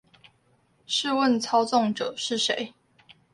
[0.87, 2.73] 試問操縱者是誰？